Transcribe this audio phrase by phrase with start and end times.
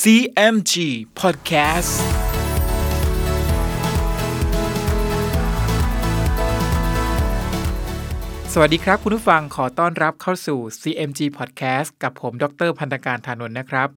[0.00, 0.74] CMG
[1.20, 1.92] Podcast
[8.52, 13.88] สวัสดีครับคุณผู้ฟังขอต้อนรับเข้าสู่ CMG Podcast กับผมดรพันธการธานนท์นะครับ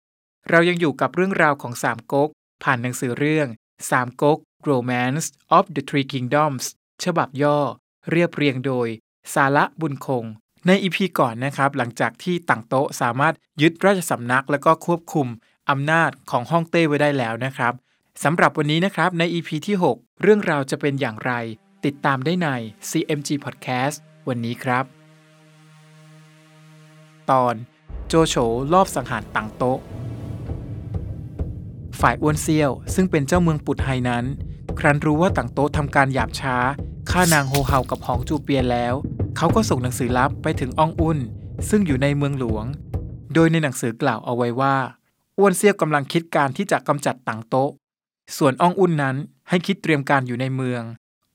[0.49, 2.29] เรายังอยู่กับเรื่องราวของสามก๊ก
[2.63, 3.47] ผ่านหนังสือเรื่อง
[3.91, 4.37] สามก๊ก
[4.69, 5.25] Romance
[5.57, 6.63] of the Three Kingdoms
[7.03, 7.59] ฉบับย่อ
[8.11, 8.87] เรียบเรียงโดย
[9.33, 10.25] สาระบุญคง
[10.67, 15.29] ในอีพีก่อนนะครับ หลังจากที่ต่างโต๊ะสามารถยึดราชสำนัก และก็ควบคุม
[15.69, 17.73] อำนาจของฮ่องเต้ไว้ได้แล้วนะครับ
[18.23, 21.31] สำหรับวันนี้นะครับใน EP ที่ 6 เรื่องราวจะเป็นอย่างไร
[21.85, 22.47] ติดตามได้ใน
[22.89, 23.95] CMG Podcast
[24.27, 24.85] วันนี้ครับ
[27.31, 27.55] ตอน
[28.07, 28.35] โจโฉ
[28.73, 29.79] ลอบสังหารต่างโต๊ะ
[31.99, 34.25] ฝ่ายอ้วนเซียว ซึ่งเป็นเจ้าเมืองปุดไฮนั้น
[34.79, 36.55] ครั้นรู้ว่าต่างโต๊ะทำการหยาบช้า
[37.11, 38.93] ฆ่านางโฮเฮากับหองจูเปียนแล้ว
[39.37, 41.19] เขาก็ส่งหนังสือลับไปถึงอองอุ่น
[41.69, 42.65] ซึ่งอยู่ในเมืองหลวง
[43.33, 44.75] โดยในหนังสือกล่าวเอาไว้ว่า
[45.39, 47.71] อ้วนเซียวกำลังคิดการที่จะกำจัดต่างโต๊ะ
[48.37, 49.15] ส่วนอองอุ่นนั้น
[49.49, 50.83] ให้คิดเตรียมการอยู่ในเมือง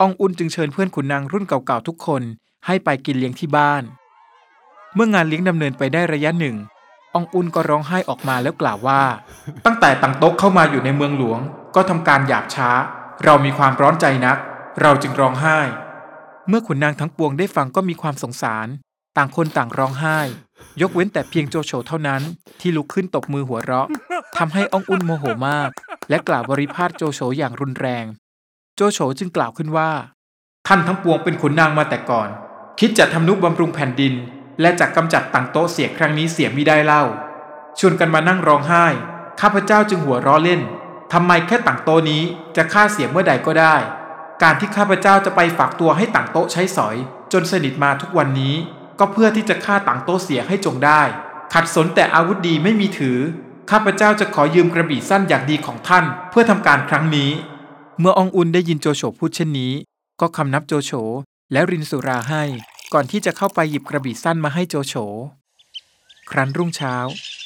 [0.01, 2.23] อองอุ่นจึงเชิญเพื่อนขุนนางรุ่นเก่าๆทุกคน
[2.67, 3.83] ให้ไปกินเลี้ยงที่บ้าน
[4.95, 6.56] เมื่องานเลี้ยงดำเนินไปได้ระยะหนึ่ง
[7.15, 9.03] อองอุ่นก็ร้องไห้ออกมาแล้วกล่าวว่า
[9.65, 11.41] ตั้งแต่ต่างโต๊ะเข้ามาอยู่ในเมืองหลวง
[11.75, 12.71] ก็ทำการหยาบช้า
[13.25, 14.39] เรามีความร้อนใจนัก
[14.81, 15.59] เราจึงร้องไห้
[16.48, 18.69] เมื่อขุนนางทั้งปวงได้ฟังก็มีความสงสาร
[19.16, 20.19] ต่างคนต่างร้องไห้
[20.80, 22.22] ยกเว้นแต่เพียงโจโฉเท่านั้น
[22.61, 23.89] ที่ลุกขึ้นตบมือหัวเราะ
[24.39, 25.70] ทำให้อองอุ่นโมโหมาก
[26.11, 28.05] และกล่าวบริพาทโจโฉอย่างรุนแรง
[28.77, 29.91] โจโฉจึงกล่าวขึ้นว่า
[30.66, 32.28] ท่านทั้งปวงเป็นขุนนางมาแต่ก่อน
[32.81, 34.14] คิดจะทำนุบำรุงแผ่นดิน
[34.61, 37.03] และจะกกำจัดต่างโต๊ะเสียครั้งนี้เสียมิได้เล่า
[37.78, 38.86] ชวนกันมานั่งร้องไห้
[39.41, 40.61] ข้าพเจ้าจึงหัวเราะเล่น
[41.12, 42.22] ทำไมแค่ต่างโต๊ะนี้
[42.56, 43.77] จะฆ่าเสียเมื่อใดก็ได้
[44.42, 46.97] การที่ข้าพเจ้าจะไปฝากตัวให้ต่างโต๊ะใช้สอย
[47.33, 48.55] จนสนิทมาทุกวันนี้
[49.01, 51.03] ก็เพื่อที่จะฆ่าต่างโตเสียให้จงได้
[51.55, 53.19] ขัดสนแต่อาวุธดีไม่มีถือ
[53.70, 57.31] ข้าพเจ้าจะขอยืมกระบี่สั้นอย่างดีของท่าน เพื่อทำการครั้งนี้
[58.01, 59.73] เมื่อองอุนได้ยินโจโฉพูดเช่นนี้
[60.21, 60.93] ก็คำนับโจโฉ
[61.53, 62.43] และรินสุราให้
[62.93, 64.94] ก่อนที่จะเข้าไปหยิบกระบี่สั้นมาให้โจโฉ
[66.31, 66.97] ครั้นรุ่งเช้า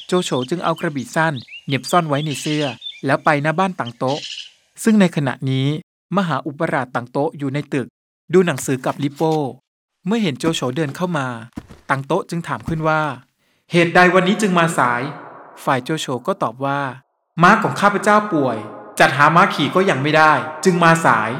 [0.06, 1.34] โจโฉจึงเอากระบี่สั้น
[1.66, 2.65] เหน็บซ่อนไว้ในเสื้อ
[3.06, 4.19] แล้วไปหน้าบ้านต่างโต๊ะ
[4.82, 5.66] ซึ่งในขณะนี้
[6.16, 7.86] มหาอุปราชต่างโต๊ะอยู่ในตึก
[8.32, 9.34] ดูหนังสือกับลิโป้
[10.06, 11.26] เมื่อเห็นโจโฉเดินเข้ามา
[11.91, 13.03] ต่างโต๊ะจึงถามขึ้นว่า
[13.72, 15.03] เหตุใดวันนี้จึงมาสาย
[15.65, 16.81] ฝ่ายโจโฉก็ตอบว่า
[17.42, 18.56] ม้าของข้าพเจ้าป่วย
[19.00, 20.32] จัดหาม้าขี่ก็ยังไม่ได้
[20.65, 21.31] จึงมาสาย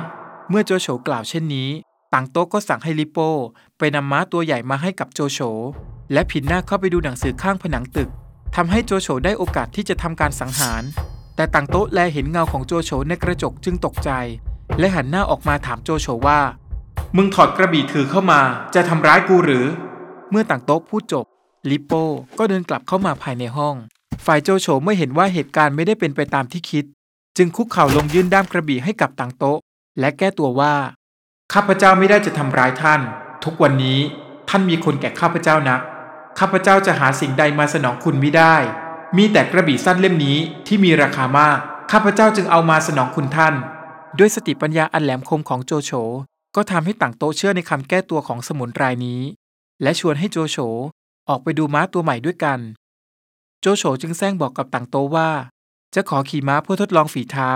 [0.51, 1.71] เมื่อโจโฉกล่าวเช่นนี้
[2.13, 3.31] ต่างโต๊ะก็สั่งให้ลิโป้
[3.79, 5.41] ไปนำม้าตัวใหญ่มาให้กับโจโฉ
[6.13, 8.11] และผินหน้าเข้าไปดูหนังสือข้างผนังตึก
[8.57, 10.83] ทำให้โจโฉได้โอกาสที่จะทำการสังหาร
[11.37, 14.11] แต่ต่างโต๊ะแลเห็นเงาของโจโฉในกระจกจึงตกใจ
[14.79, 16.41] และหันหน้าออกมาถามโจโฉว่า
[17.17, 18.41] มึงถอดกระบี่ถือเข้ามา
[18.75, 19.67] จะทำร้ายกูหรือ
[20.31, 21.25] เมื่อต่างโต๊ะพูดจบ
[21.71, 22.05] ลิโป้
[22.39, 23.75] ก็เดินกลับเข้ามาภายในห้อง
[24.27, 26.85] ฝ่ายโจโฉเมื่อเห็นว่าเหตุการณ์ไม่ได้เป็นไปตามที่คิด
[27.37, 29.59] จึงคุกเข่าลงยื่นด้ามกระบี่ให้กับต่างโต๊ะ
[30.01, 30.75] และแก้ตัวว่า
[31.53, 33.01] ข้าพเจ้าไม่ได้จะทำร้ายท่าน
[33.45, 33.99] ทุกวันนี้
[34.49, 35.81] ท่านมีคนแก่ข้าพเจ้านัก
[36.39, 38.57] ข้าพเจ้าจะหาสิ่งใดมาสนองคุณไม่ได้
[39.17, 41.59] มีแต่กระบี่สั้นเล่มนี้ที่มีราคามาก
[41.93, 43.55] ข้าพเจ้าจึงเอามาสนองคุณท่าน
[44.19, 45.93] ด้วยสติปัญญาอันแหลมคมของโจโฉ
[46.57, 49.21] ก็ทำให้ต่างโต๊ะเชื่อในคำแก้ตัวของสมุนรายนี้
[49.83, 50.57] และชวนให้โจโฉ
[51.29, 52.59] ออกไปดูม้าตัวใหม่ด้วยกัน
[53.61, 55.31] โจโฉจึงแซงบอกกับต่างโต๊ะว่า
[55.95, 57.51] จะขอขี่ม้าเพื่อทดลองฝีเท้า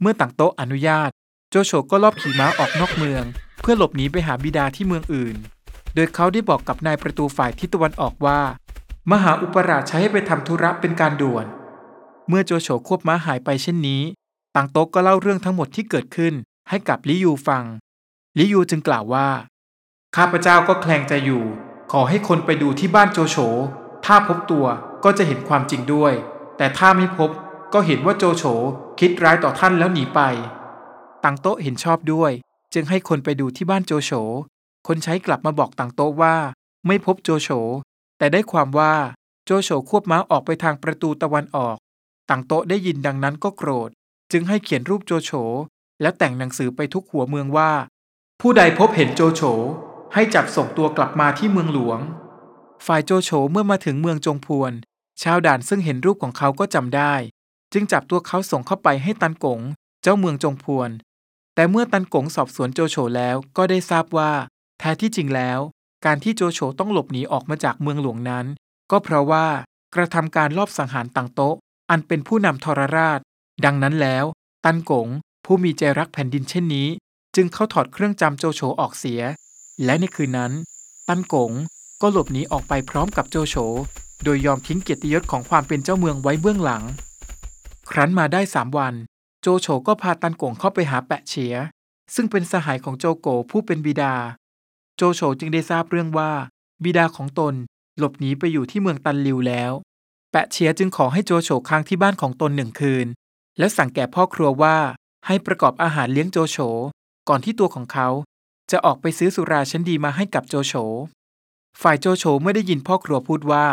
[0.00, 1.10] เมื่อต่างโต๊ะอนุญาต
[1.50, 3.24] โจโฉก็ลอบขี่ม้าออกนอกเมือง
[3.60, 5.36] เพื่อหลบหนีไปหาบิดาที่เมืองอื่น
[5.94, 8.40] โดยเขาได้บอกกับนายประตูฝ่ายทิศตะวันออกว่า
[9.10, 11.46] มหาอุปราชใช้ให้ไปทำธุระเป็นการด่วน
[12.28, 14.02] เมื่อโจโฉควบม้าหายไปเช่นนี้
[14.54, 16.34] ต่างโต๊ะก็เล่าเรื่องทั้งหมดที่เกิดขึ้น
[16.68, 17.64] ให้กับลิยูฟัง
[18.38, 19.28] ลิยูจึงกล่าวว่า
[20.16, 21.44] ข้าพเจ้าก็แคลงใจอยู่
[21.92, 23.36] ขอให้คนไปดูที่บ้านโจโฉ
[24.04, 24.66] ถ้าพบตัว
[25.04, 26.12] ก็จะเห็นความจริงด้วย
[26.56, 27.30] แต่ถ้าไม่พบ
[27.72, 28.44] ก็เห็นว่าโจโฉ
[29.00, 30.20] คิดร้ายต่อท่านแล้วหนีไป
[31.24, 32.32] ต่างโต๊ะเห็นชอบด้วย
[32.74, 34.12] จึงให้คนไปดูที่บ้านโจโฉ
[34.86, 36.36] คนใช้กลับมาบอกต่างโต๊ะว่า
[36.86, 37.48] ไม่พบโจโฉ
[38.18, 38.94] แต่ได้ความว่า
[39.44, 41.76] โจโฉควบม้าออกไปทางประตูตะวันออก
[42.30, 43.90] ต่างโต๊ะได้ยินดังนั้นก็โกรธ
[44.32, 45.32] จึงให้เขียนรูปโจโฉ
[46.00, 47.70] และแต่งหนังสือไปทุกหัวเมืองว่า
[48.40, 49.42] ผู้ใดพบเห็นโจโฉ
[50.14, 52.00] ให้จับส่งตัวกลับมาที่เมืองหลวง
[52.86, 54.72] ฝ่ายโจโฉเมื่อมาถึงเมืองจงพวน
[55.22, 57.14] ชาวด่านซึ่งเห็นรูปของเขาก็จำได้
[57.72, 59.60] จึงจับตัวเขาส่งเข้าไปให้ตันกง
[60.02, 60.90] เจ้าเมืองจงพวน
[61.54, 64.32] แต่เมื่อตันกงสอบสวนโจโฉแล้วก็ได้ทราบว่า
[64.78, 65.60] แท้ที่จริงแล้ว
[66.04, 68.46] การที่โจโฉต้องหลบหนีออกมาจากเมืองหลวงนั้น
[68.90, 69.46] ก็เพราะว่า
[69.94, 71.56] กระทำการลอบสังหารต่างโต๊ะ
[71.90, 73.20] อันเป็นผู้นำทรราช
[73.64, 74.24] ดังนั้นแล้ว
[74.64, 75.08] ตันกง
[75.44, 76.88] ผู้มีใจรักแผ่นดินเช่นนี้
[77.36, 79.22] จึงเข้าถอดเครื่องจำโจโฉออกเสีย
[79.84, 80.52] และในคืนนั้น
[81.08, 81.52] ตันกง
[82.02, 83.56] ก็หลบหนีออกไปพร้อมกับโจโฉ
[84.24, 86.82] โดยยอมทิ้งเกียรติยศของความเป็นเจ้าเมืองไว้เบื้องหลัง
[87.90, 88.94] ครั้นมาได้สามวัน
[89.40, 91.54] โจโฉก็พาตันกงเข้าไปหาแปะเฉีย
[92.14, 94.14] ซึ่งเป็นสหายของโจโกผู้เป็นบิดา
[94.96, 96.30] โจโฉจึงได้ทราบเรื่องว่า
[96.84, 97.54] บิดาของตน
[97.98, 99.72] หลบหนีไปอยู่ที่เมืองตันลิวแล้ว
[100.30, 103.06] แปะเฉียจึงขอให้โจโฉค้างที่บ้านของตนหนึ่งคืน
[103.58, 104.76] และสั่งแก่พ่อครัวว่า
[105.26, 106.58] ให้ประกอบอาหารเลี้ยงโจโฉ
[107.28, 108.08] ก่อนที่ตัวของเขา
[108.70, 110.74] จะออกไปซื้อสุราชั้นดีมาให้กับโจโฉ
[111.82, 113.66] ฝ่ายโจโฉเมื่อได้ยินพ่อครัวพูดว่า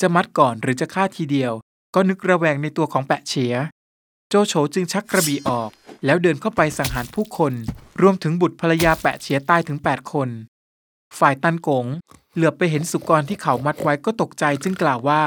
[0.00, 1.52] จะมัดก่อนหรือจะฆ่าทีเดียว
[1.94, 3.54] ก็นึกระแวงในตัวของแปะเฉีย
[4.28, 5.70] โจโฉจึงชักกระบี่ออก
[6.04, 7.52] แล้วเดินเข้าไปสังหารผู้คน
[8.00, 10.28] รวมถึงบุตรภรรยาแปะเฉียตายถึง 8 คน
[11.18, 11.86] ฝ่ายตันกง
[12.34, 15.22] เหลือบไปเห็นสุกรที่เขามัดไว้ก็ตกใจจึงกล่าวว่า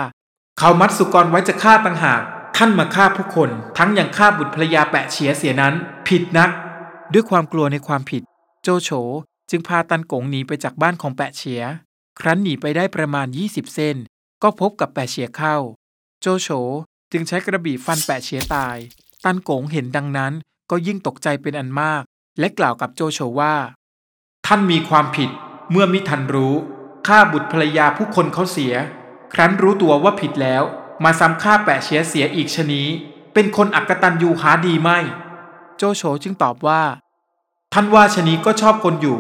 [0.59, 2.21] เขามัดสุกรไว้จะฆ่าต่างหาก
[2.57, 5.74] ท่านมาฆ่าผู้คน ทั้งยังฆ่าบุตรภรรยาแปะเฉียเสียนั้น
[6.07, 6.50] ผิดนัก
[7.13, 8.24] ด้วยความกลัวในความผิด
[8.63, 8.89] โจโฉ
[9.50, 11.62] จึงพาตันกงหนีไปจากบ้านของแปะเฉีย
[12.19, 13.98] ครั้นหนีไปได้ประมาณ 20 เส้น
[14.44, 15.56] ก็พบกับแปะเฉียเข้า
[16.21, 16.50] โจโฉ
[17.12, 18.77] จึงใช้กระบี่ฟันแปะเฉียตาย
[19.24, 20.33] ตันกงเห็นดังนั้น
[20.71, 22.04] ก็ยิ่งตกใจเป็นอันมาก
[22.39, 23.56] และกล่าวกับโจโฉว่า
[24.45, 25.30] ท่านมีความผิด
[25.71, 26.56] เมื่อมิทันรู้
[27.07, 28.74] ฆ่าบุตรภรรยาผู้คนเขาเสีย
[29.33, 30.63] ครั้นรู้ตัวว่าผิดแล้ว
[31.04, 32.88] มาซ้ำฆ่าแปะเฉียเสียอีกชะนี้
[33.33, 35.00] เป็นคนอักตันยูหาดีไม่
[35.77, 36.81] โจโฉจึงตอบว่า
[37.75, 39.20] ท่านว่าชนีก็ชอบคนอยู่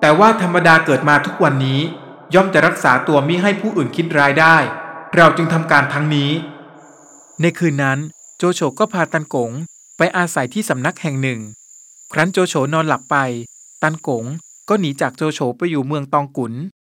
[0.00, 1.80] แต่ว่าธรรมดาเกิดมาทุกวันนี้
[2.34, 4.56] ย่อมจะรักษาตัวมิให้ผู้อื่นคิดร้ายได้
[5.16, 6.30] เราจึงทำการทั้งนี้
[7.40, 7.98] ในคืนนั้น
[8.38, 9.50] โจโฉก็พาตันกง
[9.96, 11.40] ไปอาศัยที่สำนักแห่งหนึ่ง
[12.12, 13.16] ครั้นโจโฉนอนหลับไป
[13.82, 14.24] ตันกง
[14.68, 16.52] ก็หนีจากโจโฉไปอยู่เมืองตองกุน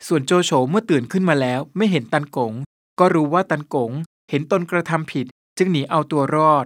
[0.08, 2.54] ส่วนโจโฉเมื่อตื่นขึ้นมาแล้วไม่เห็นตันกง
[3.00, 3.92] ก็รู้ว่าตันกง
[4.30, 5.26] เห็นตนกระทำผิด
[5.58, 6.66] จึงหนีเอาตัวรอด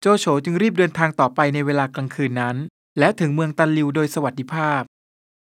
[0.00, 2.56] โจโฉจึงรีบเดินทางต่อไปในเวลากลางคืนนั้น
[2.98, 4.82] และถึงเมืองตันลิวโดยสวัสดิภาพ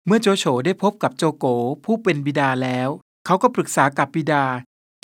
[0.06, 1.45] เมื่อโจโฉได้พบกับโจโก
[1.86, 2.89] ผู้เป็นบิดาแล้ว
[3.25, 4.45] เขาก็ปรึกษากับบิดา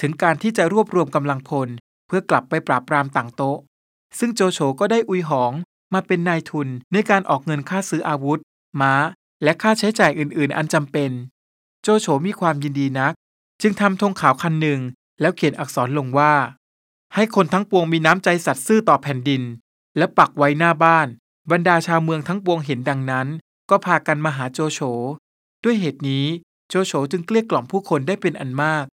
[0.02, 1.70] ถึงการที่จะรวบรวมกำลังพล
[2.08, 3.58] เพื่อกลับไปปราบปรามต่างโต๊ะ
[4.20, 5.52] ซึ่งโจโฉก็ได้อุยหอง
[5.94, 8.40] มาเป็นนายทุนในการออกเงินค่าซื้ออาวุธ
[8.82, 8.94] ม้า
[9.44, 11.12] และค่าใช้จ่ายอื่น ๆ อันจำเป็น
[11.82, 13.14] โจโฉมีความยินดีนัก
[13.62, 14.80] จึงทำธงขาวคันหนึ่ง
[15.22, 16.34] แล้วเขียนอักษรลงว่า
[17.16, 19.42] ให้คนทั้งปวงมีน้ำใจสัตย์ซื่อต่อแผ่นดิน
[19.98, 21.08] และปักไว้หน้าบ้าน
[21.52, 23.28] บรรดาชาวเมืองทั้งปวงเห็นดังนั้น
[23.70, 24.80] ก็พากันมาหาโจโฉ
[25.64, 26.26] ด้วยเหตุนี้
[26.70, 28.86] โจโฉจึงเกลี้ยกล่อมผู้คนได้เป็นอันมาก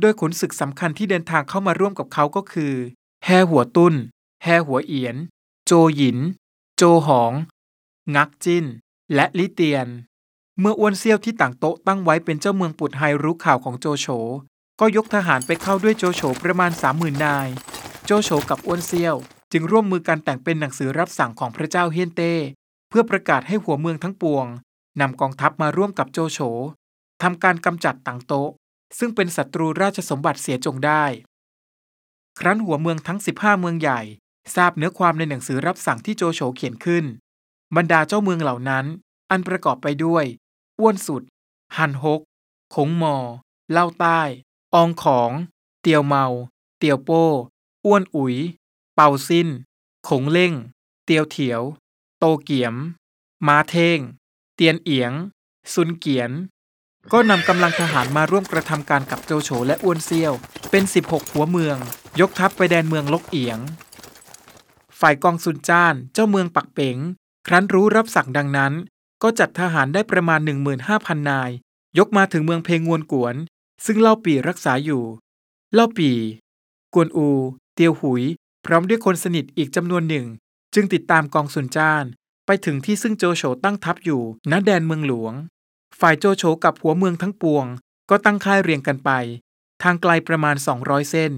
[0.00, 2.74] โดยขุนศึกสำคัญที่เดินทางเข้ามาร่วมกับเขาก็คือ
[3.24, 3.94] แฮหัวตุ้น
[4.42, 5.16] แฮหัวเอียน
[5.66, 6.18] โจหยิน
[6.76, 7.32] โจหอง
[8.14, 8.64] งักจิน
[9.14, 9.86] และลิเตียน
[10.60, 14.06] เมื่ออ้วนเซี่ยวที่ต่างโต๊ะตั้งไว้เป็นเจ้าเมืองปุดไฮรู้ข่าวของโจโฉ
[14.80, 17.48] ก็ยกทหารไปเข้าด้วยโจโฉประมาณสามหมื่นนาย
[18.06, 19.16] โจโฉกับอ้วนเซี่ยว
[19.52, 22.34] จึงร่วมมือกันแต่งเป็นหนังสือรับสั่งของพระเจ้าเฮียนเต้
[22.88, 24.46] เพื่อประกาศให้หัวเมืองทั้งปวง
[25.00, 26.38] นำกองทัพมาร่วมกับโจโฉ
[27.22, 28.50] ทำการกำจัดต่างโตะ
[28.98, 31.04] ซึ่งเป็นศัตรูราชสมบัติเสียจงได้
[32.38, 34.00] ครั้นหัวเมืองทั้ง 15 เมืองใหญ่
[34.54, 37.04] ทราบเนื้อความในหนังสือรับสั่งที่โจโฉเขียนขึ้น
[37.76, 38.84] บรรดาเจ้าเมืองเหล่านั้น
[39.30, 40.24] อันประกอบไปด้วย
[40.78, 41.22] อ้วนสุด
[41.76, 42.20] หันฮก
[42.74, 43.16] คงมอ
[43.72, 44.20] เล่าใต้
[44.74, 45.30] อองของ
[45.82, 46.26] เตียวเมา
[46.78, 47.24] เตียวโป้
[47.86, 48.36] อ้วนอุ๋ย
[49.02, 49.48] เป่าสิ้น
[50.08, 50.52] ขงเล่ง
[51.04, 51.62] เตียวเถียว
[52.18, 52.74] โตเกียม
[53.48, 53.98] มาเท่ง
[54.56, 55.12] เตียนเอียง
[55.72, 56.30] ซุนเกียน
[57.12, 60.32] ก็นำกำลังทหารมาร่วมกระทำการกับโจโฉและอ้วนเซียว
[60.70, 61.76] เป็น 16 หัวเมือง
[62.20, 63.58] ยกทัพไปแดนเมืองลกเอียง
[65.00, 66.96] ฝ่ายกองซุนจ้าน เจ้าเมืองปักเป๋ง
[67.46, 68.72] ครั้นรู้รับสั่งดังนั้น
[69.22, 70.40] ก็จัดทหารได้ประมาณ
[70.84, 71.50] 15,000 นาย
[71.98, 73.34] ยกมาถึงเมืองเพงวนกวน
[73.84, 75.04] ซึ่งเล่าปีรักษาอยู่
[75.74, 76.10] เล่าปี
[76.94, 77.28] กวนอู
[77.74, 78.24] เตียวหุย
[78.66, 80.26] พร้อมด้วยคนสนิทอีกจำนวนหนึ่ง
[80.74, 82.04] จึงติดตามกองซุนจ้าน
[82.46, 85.34] ไปถึงที่ซึ่งโจโฉตั้งทัพอยู่ณแดนเมืองหลวง
[86.00, 87.66] ฝ่ายโจโฉกับหัวเมืองทั้งปวง
[88.10, 89.10] ก็ตั้งค่ายเรียงกันไป
[89.82, 91.32] ทางไกลประมาณ 200 เส้น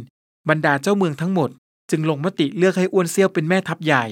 [0.48, 1.50] บรรดาเจ้าเมืองทั้งหมด
[1.90, 4.04] จึงลงมติเลือกให้อ้วนเซี่ยวเป็นแม่ทัพใหญ่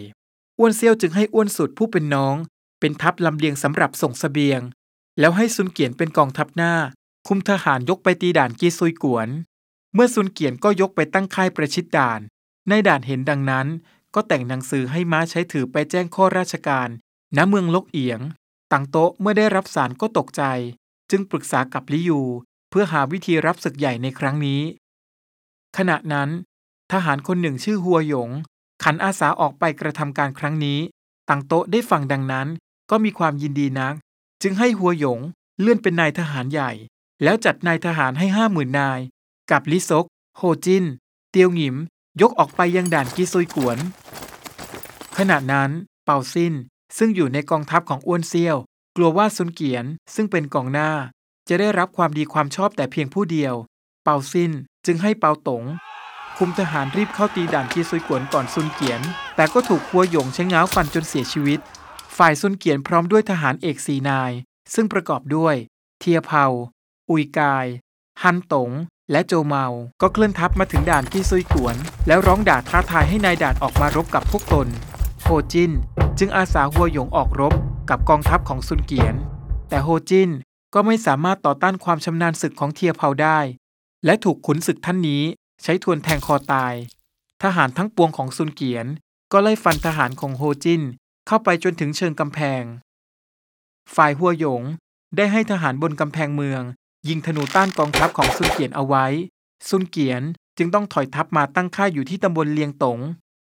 [0.59, 2.37] อ้วนเซี่ยวจึงให้อ้วนสุดผู้เป็นน้อง
[2.81, 4.61] เป็นทัพลำเลียงสำหรับส่งสเสบียง
[5.19, 6.75] แล้วให้ซุนเกียนเป็นกองทัพหน้า
[7.29, 9.29] คุมทหารยกไปตีด่านกีซุยกวน
[9.95, 12.21] เมื่อซุนเกียนก็ยกไปตั้งค่ายประชิดด่าน
[12.69, 13.67] ในด่านเห็นดังนั้น
[14.15, 16.89] ก็แต่งหนังสือให้ม้าใช้ถือไปแจ้งข้อราชการ
[17.37, 18.21] ณ เมืองลกเอียง
[18.73, 20.43] ต่างโต๊ะเมื่อได้รับสารก็ตกใจ
[21.11, 22.21] จึงปรึกษากับลิยู
[22.71, 24.61] เพื่อหาวิธีรับศึกใหญ่ในครั้งนี้
[25.77, 26.29] ขณะนั้น
[26.93, 28.31] ทหารคนหนึ่งชื่อหัวหยง
[28.85, 30.79] ขันอาสาออกไปกระทำการครั้งนี้
[31.29, 32.49] ต่างโต๊ะได้ฟังดังนั้น
[32.91, 33.95] ก็มีความยินดีนัก
[34.43, 35.21] จึงให้หัวหยง
[35.61, 36.71] เลื่อนเป็นนายทหารใหญ่
[37.23, 39.01] แล้วจัดนายทหารให้ห้าหมื่นนาย
[39.51, 40.85] กับลิซก โฮจิน
[41.31, 41.77] เตียวหงิม
[42.21, 43.79] ยกออกไปยังด่านกีซุยกวน
[45.19, 45.71] ขณะนั้น
[46.05, 46.55] เป่าซิน
[46.99, 48.57] ซึ่งอยู่ในกองทัพของอ้วนเซียว
[48.97, 49.85] กลัวว่าซุนเกียน
[50.15, 50.91] ซึ่งเป็นกองหน้า
[51.49, 53.55] จะได้รับความดีความชอบแต่เพียงผู้เดียว
[54.05, 54.53] เป่าซิน
[54.87, 55.67] จึงให้เปาต๋ง
[56.39, 59.01] คุมทหารรีบเข้าตีด่านกีซุยกวนก่อนซุนเกียน
[59.37, 61.61] แต่ก็ถูกฮัวหยงใช้ง้าวฟันจนเสียชีวิต
[62.17, 64.33] ฝ่ายซุนเกียนพร้อมด้วยทหารเอกสีนาย
[64.75, 65.57] ซึ่งประกอบด้วย
[65.99, 66.47] เทียเผา
[67.11, 67.67] อุยกาย
[68.23, 68.71] ฮันตง
[69.13, 69.67] และโจเมา
[70.01, 71.77] ก็เคลื่อนทัพมาถึงด่านกีซุยกวน
[72.07, 74.69] แล้วร้องด่าท้าทายให้นายด่านออกมารบกับพวกตน
[75.23, 75.73] โฮจิน
[76.19, 77.55] จึงอาสาหัวหยงออกรบ
[77.91, 79.15] กับกองทัพของซุนเกียน
[79.69, 80.31] แต่โฮจิน
[80.75, 83.39] ก็ไม่สามารถต่อต้านความชำนาญศึกของเทียเผาได้
[84.05, 85.23] และถูกขุนศึกท่านนี้
[85.63, 86.75] ใช้ทวนแทงคอตาย
[87.43, 88.87] ทหารทั้งปวงของซุนเกียน
[89.33, 90.83] ก็ไล่ฟันทหารของโฮจิน
[91.27, 92.63] เข้าไปจนถึงเชิงกำแพง
[93.95, 94.63] ฝ่ายหัวหยง
[95.17, 96.63] ได้ให้ทหารบนกำแพงเมือง
[97.09, 99.07] ยิงธนูต้านกองทัพของซุนเกียนเอาไว้
[99.69, 100.23] ซุนเกียน
[100.59, 102.99] จึงต้องถอยทัพมาตั้งค่ายอยู่ที่ตำบลเลียงตง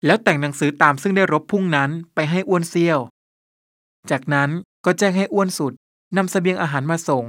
[0.06, 2.98] แล้วแต่งหนังสือตามซึ่งได้รบพุ่งนั้นไปให้อ้วนเซียว
[4.10, 4.50] จากนั้น
[4.84, 5.72] ก็แจ้งให้อ้วนสุด
[6.16, 7.24] นำเสบียงอาหารมาส่ง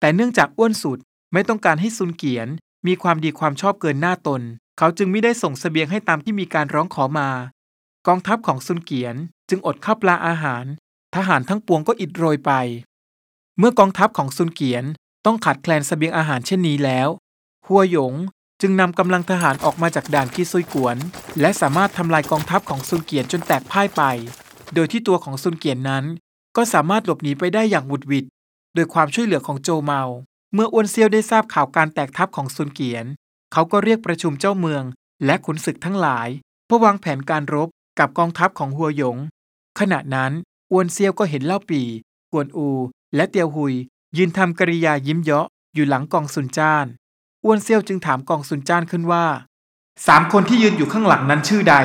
[0.00, 0.98] แต่เนื่องจากอ้วนสุด
[1.32, 2.48] ไม่ต้องการให้ซุนเกียน
[2.86, 4.42] มีความดีความชอบเกินหน้าตน
[4.78, 7.28] เขาจึงไม่ได้ส่งเสบียงให้ตามที่มีการร้องขอมา
[8.06, 9.16] กองทัพของซุนเกียน
[9.48, 10.64] จึงอดข้าวปลาอาหาร
[11.14, 12.52] ทหารทั้งปวงก็อิดโรยไป
[13.58, 14.84] เมื่อกองทัพของซุนเกียน
[15.26, 17.08] ต้องขาดแคลนเสบียงอาหารเช่นนี้แล้ว
[17.66, 18.14] หัวหยง
[18.60, 20.96] จึงนำกำลังทหารออกมาจากด่านกีซุยกวน
[21.40, 24.02] และสามารถทำลายกองทัพของซุนเกียนจนแตกพ่ายไป
[24.74, 26.04] โดยที่ตัวของซุนเกียนนั้น
[26.56, 28.26] ก็สามารถหลบหนีไปได้อย่างบุดหวิด
[28.74, 30.02] โดยความช่วยเหลือของโจเมา
[30.54, 33.04] เมื่ออ้วนเซียวได้ทราบข่าวการแตกทัพของซุนเกียน
[33.52, 34.82] เขาก็เรียกประชุมเจ้าเมือง
[35.24, 36.28] และขุนศึกทั้งหลาย
[36.66, 39.16] เพื่อวางแผนการรบกับกองทัพของหัวหยง
[39.80, 40.32] ขณะนั้น
[40.72, 41.82] อ้วนเซียวก็เห็นเล่าปี
[42.32, 42.68] กวนอู
[43.14, 43.74] และเตียวหุย
[44.16, 46.86] ยืนทำกริยายิ้มเยาะอยู่หลังกองซุนจ้าน
[47.44, 49.26] อ้วนเซียวจึงถามกองซุนจ้านขึ้นว่า
[50.06, 51.76] สามคนที่ยืนอยู่ข้างหลังนั้นชื่อใด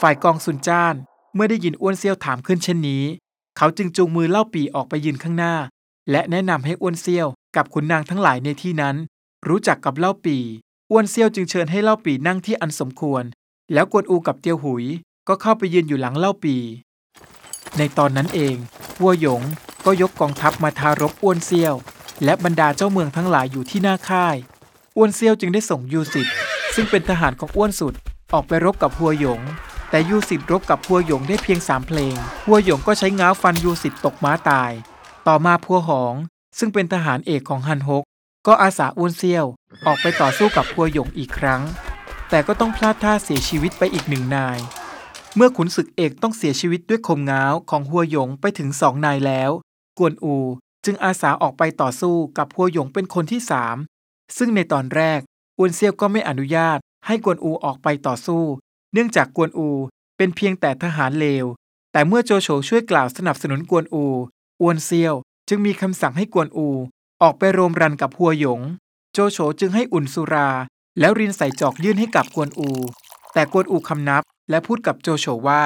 [0.00, 0.94] ฝ่ายกองซุนจ้าน
[1.34, 3.04] เมื่อได้ยินอ้วนเซียวถามขึ้นเช่นนี้
[3.56, 5.54] เขาจึงจูงมือเล่าปีออกไปยืนข้างหน้า
[6.10, 7.26] และแนะนำให้อ้วนเซียว
[7.56, 8.96] กับขุนนางทั้งหลายในที่นั้น
[9.48, 10.36] รู้จักกับเล่าปี
[10.90, 13.24] อ้วนเซียวจึงเชิญให้เล่าปีนั่งที่อันสมควร
[13.72, 14.84] แล้วกวนอูกับเตียวหุย
[15.28, 16.56] ก็เข้าไปยืนอยู่หลังเล่าปี
[17.78, 18.56] ในตอนนั้นเอง
[19.02, 19.42] วัวหยง
[19.84, 21.74] ก็ยกกองทัพมาทารบอ้วนเซียว
[22.24, 24.36] และบรรดาเจ้าเมืองทั้งหลายอยู่ที่หน้าค่าย
[24.96, 26.28] อ้วนเซียวจึงได้ส่งยูสิต
[26.74, 27.94] ซึ่งเป็นทหารของอ้วนสุด
[28.32, 29.40] ออกไปรบกับหัวหยง
[29.90, 32.16] แต่ยูสิตรบกับหัวหยงได้เพียงสามเพลง
[32.46, 34.72] หัวหยงก็ใช้ง้าวฟันยูสิตตกม้าตาย
[35.26, 36.14] ต่อมาพัวหอง
[36.58, 38.04] ซึ่งเป็นทหารเอกของฮันฮก
[38.46, 39.46] ก็อาสาอ้วนเซียว
[39.86, 41.60] ออกไปต่อสู้กับพัวหยงอีกครั้ง
[42.30, 44.58] แต่ก็ต้องพลาดท่าเสียชีวิตไปอีกหนึ่งนาย
[45.36, 49.50] เมื่อขุนศึกเอกต้องเสียชีวิตด้วยคมง้าวของหัวหยงไปถึงสองนายแล้ว
[49.98, 50.36] กวนอู
[50.84, 53.76] จึงอาสาออกไปต่อสู้กับหัวหยงเป็นคนที่สาม
[54.36, 55.20] ซึ่งในตอนแรก
[55.58, 58.42] อ้วนเซียวก็ไม่อนุญาตให้กวนอูออกไปต่อสู้
[58.92, 59.68] เนื่องจากกวนอู
[60.16, 61.46] เป็นเพียงแต่ทหารเลว
[61.92, 64.04] แต่เมื่อโจโฉช่วยกล่าวสนับสนุนกวนอู
[64.62, 65.14] อ้วนเซียว
[65.48, 66.68] จึงมีคำสั่งให้กวนอู
[67.22, 68.60] ออกไปโรมรันกับหัวหยง
[69.12, 70.48] โจโฉจึงให้อุ่นสุรา
[70.98, 72.68] แล้วรินใส่จอกยื่นให้กับกวนอู
[73.32, 75.62] แต่กวนอูคำนับ และพูดกับโจโฉว่า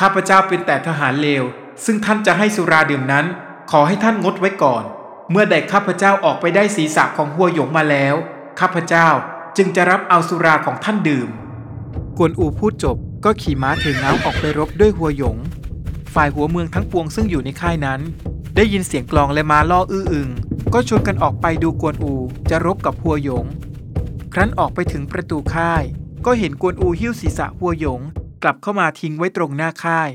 [0.00, 1.44] ข้าพเจ้าเป็นแต่ทหารเลว
[1.84, 3.26] ซึ่งท่านจะให้สุราดื่มนั้น
[3.70, 4.84] ขอให้ท่านงดไว้ก่อน
[5.30, 8.14] เมื่อใดข้าพเจ้าออกไปได้ศีรษะของหัวหยงมาแล้ว
[8.60, 9.08] ข้าพเจ้า
[9.56, 11.28] จึงจะรับเอาสุราของท่านดื่ม
[12.18, 15.36] กวนอูพูดจบก็ขี่ม้าถือง้าวออกไปรบด้วยหัวหยง
[16.14, 18.00] ฝ่ายหัวเมืองทั้งปวงซึ่งอยู่ในค่ายนั้น
[18.56, 20.28] ได้ยินเสียงกลองและม้าล่ออื้ออึง
[20.74, 22.14] ก็ชวนกันออกไปดูกวนอู
[22.50, 23.46] จะรบกับหัวหยง
[24.32, 25.82] ครั้นออกไปถึงประตูค่าย
[26.26, 28.00] ก็เห็นกวนอูหิ้วศีรษะหัวหยง
[28.42, 30.10] กลับเข้ามาทิ้งไว้ตรงหน้าค่าย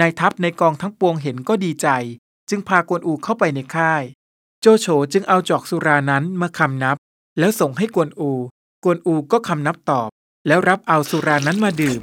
[0.00, 1.88] นายทัพในกองทั้งปวงเห็นก็ดีใจ
[2.48, 4.02] จึงพากวนอูเข้าไปในค่าย
[4.60, 6.96] โจโฉจึงเอาจอกสุรานั้นมาคำนับ
[7.38, 8.30] แล้วส่งให้กวนอู
[8.84, 10.08] กวนอูก็คำนับตอบ
[10.46, 12.02] แล้วรับเอาสุรานั้นมาดื่ม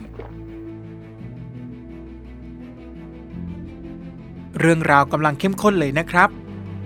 [4.59, 6.29] เรื่องราวกำลังเข้มข้นเลยนะครับ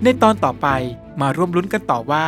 [0.02, 0.68] ในตอนต่อไป
[1.20, 2.26] มาร่วมลุ้นกันต่อว่า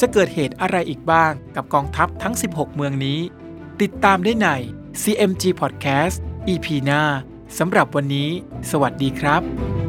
[0.00, 3.18] จะเกิดเหตุอะไรอีกบ้างกับกองทัพทั้ง 16 เมืองนี้
[3.80, 4.48] ติดตามได้ใน
[5.02, 6.16] CMG Podcast
[6.48, 7.02] EP หน้า
[7.58, 8.28] สำหรับวันนี้
[8.70, 9.81] สวัสดีครับ